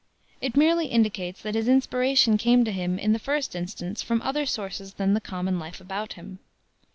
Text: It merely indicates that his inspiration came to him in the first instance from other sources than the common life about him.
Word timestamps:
It 0.41 0.57
merely 0.57 0.87
indicates 0.87 1.43
that 1.43 1.53
his 1.53 1.67
inspiration 1.67 2.35
came 2.39 2.65
to 2.65 2.71
him 2.71 2.97
in 2.97 3.13
the 3.13 3.19
first 3.19 3.55
instance 3.55 4.01
from 4.01 4.19
other 4.23 4.47
sources 4.47 4.93
than 4.93 5.13
the 5.13 5.21
common 5.21 5.59
life 5.59 5.79
about 5.79 6.13
him. 6.13 6.39